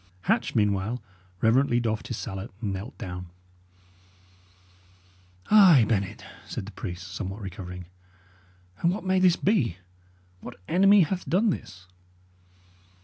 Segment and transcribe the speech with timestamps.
[0.21, 0.99] Hatch meanwhile
[1.41, 3.27] reverently doffed his salet and knelt down.
[5.51, 7.85] "Ay, Bennet," said the priest, somewhat recovering,
[8.79, 9.77] "and what may this be?
[10.39, 11.85] What enemy hath done this?"